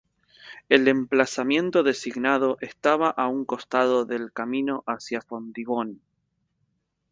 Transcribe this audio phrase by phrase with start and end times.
[0.67, 6.01] El emplazamiento designado estaba a un costado del camino hacía Fontibón.